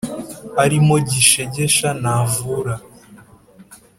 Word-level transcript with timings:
”arimo 0.63 0.93
gishegesha 1.09 1.87
ntavura 2.01 2.73